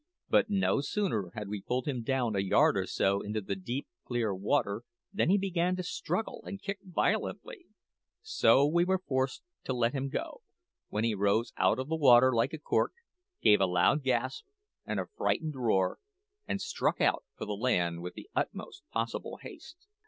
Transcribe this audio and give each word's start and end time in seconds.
But 0.31 0.49
no 0.49 0.81
sooner 0.81 1.29
had 1.35 1.47
we 1.47 1.61
pulled 1.61 1.87
him 1.87 2.01
down 2.01 2.35
a 2.35 2.39
yard 2.39 2.75
or 2.75 2.87
so 2.87 3.21
into 3.21 3.39
the 3.39 3.55
deep, 3.55 3.87
clear 4.03 4.33
water 4.33 4.81
than 5.13 5.29
he 5.29 5.37
began 5.37 5.75
to 5.75 5.83
struggle 5.83 6.41
and 6.43 6.59
kick 6.59 6.79
violently; 6.83 7.67
so 8.23 8.65
we 8.65 8.83
were 8.83 8.97
forced 8.97 9.43
to 9.65 9.73
let 9.73 9.93
him 9.93 10.09
go, 10.09 10.41
when 10.89 11.03
he 11.03 11.13
rose 11.13 11.53
out 11.55 11.77
of 11.77 11.87
the 11.87 11.95
water 11.95 12.33
like 12.33 12.51
a 12.51 12.57
cork, 12.57 12.93
gave 13.43 13.61
a 13.61 13.67
loud 13.67 14.01
gasp 14.01 14.47
and 14.87 14.99
a 14.99 15.05
frightful 15.05 15.51
roar, 15.51 15.99
and 16.47 16.61
struck 16.61 16.99
out 16.99 17.23
for 17.37 17.45
the 17.45 17.51
land 17.53 18.01
with 18.01 18.15
the 18.15 18.27
utmost 18.35 18.81
possible 18.91 19.37
haste. 19.43 19.85